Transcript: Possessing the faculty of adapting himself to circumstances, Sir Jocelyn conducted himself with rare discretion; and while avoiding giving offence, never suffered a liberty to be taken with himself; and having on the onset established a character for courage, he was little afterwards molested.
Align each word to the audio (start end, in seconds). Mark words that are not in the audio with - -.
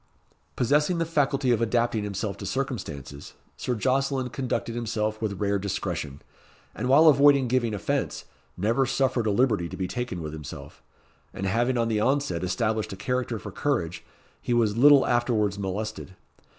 Possessing 0.55 0.97
the 0.97 1.05
faculty 1.05 1.51
of 1.51 1.61
adapting 1.61 2.03
himself 2.03 2.35
to 2.37 2.45
circumstances, 2.47 3.35
Sir 3.55 3.75
Jocelyn 3.75 4.29
conducted 4.29 4.73
himself 4.73 5.21
with 5.21 5.39
rare 5.39 5.59
discretion; 5.59 6.23
and 6.73 6.89
while 6.89 7.05
avoiding 7.07 7.47
giving 7.47 7.75
offence, 7.75 8.25
never 8.57 8.87
suffered 8.87 9.27
a 9.27 9.31
liberty 9.31 9.69
to 9.69 9.77
be 9.77 9.87
taken 9.87 10.23
with 10.23 10.33
himself; 10.33 10.81
and 11.35 11.45
having 11.45 11.77
on 11.77 11.87
the 11.87 11.99
onset 11.99 12.43
established 12.43 12.91
a 12.91 12.95
character 12.97 13.37
for 13.37 13.51
courage, 13.51 14.03
he 14.41 14.55
was 14.55 14.75
little 14.75 15.05
afterwards 15.05 15.59
molested. 15.59 16.15